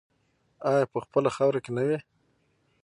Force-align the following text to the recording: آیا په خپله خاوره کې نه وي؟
آیا 0.71 0.85
په 0.91 0.97
خپله 1.05 1.29
خاوره 1.35 1.59
کې 1.65 1.71
نه 1.77 1.83
وي؟ 1.87 1.99